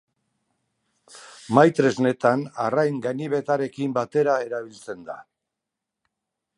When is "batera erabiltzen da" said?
3.99-5.23